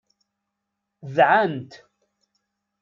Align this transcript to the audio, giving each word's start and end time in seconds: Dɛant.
Dɛant. 1.15 1.71